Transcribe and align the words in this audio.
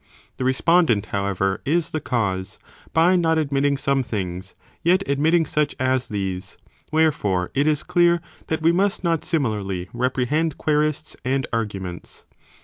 The 0.37 0.43
respondent 0.43 1.05
however 1.13 1.61
is 1.63 1.91
the 1.91 2.01
cause, 2.01 2.57
by 2.91 3.15
not 3.15 3.37
admitting 3.37 3.77
some 3.77 4.01
things, 4.01 4.55
yet 4.81 5.07
admitting 5.07 5.45
such 5.45 5.75
as 5.79 6.07
these, 6.07 6.57
wherefore 6.91 7.51
it 7.53 7.67
is 7.67 7.83
clear 7.83 8.19
that 8.47 8.63
we 8.63 8.71
must 8.71 9.03
not 9.03 9.23
similarly 9.23 9.89
re 9.93 10.09
prehend 10.09 10.55
querists 10.55 11.15
and 11.23 11.45
arguments. 11.53 12.25